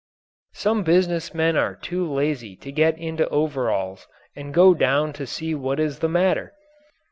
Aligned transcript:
Some 0.55 0.81
business 0.81 1.31
men 1.31 1.55
are 1.55 1.75
too 1.75 2.11
lazy 2.11 2.55
to 2.55 2.71
get 2.71 2.97
into 2.97 3.29
overalls 3.29 4.07
and 4.35 4.51
go 4.51 4.73
down 4.73 5.13
to 5.13 5.27
see 5.27 5.53
what 5.53 5.79
is 5.79 5.99
the 5.99 6.09
matter. 6.09 6.53